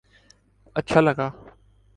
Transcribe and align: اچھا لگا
اچھا 0.75 0.99
لگا 1.01 1.27